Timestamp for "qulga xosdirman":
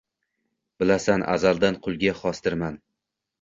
1.89-2.81